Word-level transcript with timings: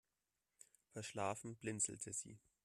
Verschlafen 0.89 1.57
blinzelte 1.57 2.11
sie. 2.11 2.39